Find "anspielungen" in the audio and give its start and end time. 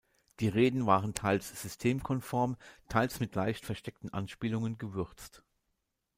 4.11-4.79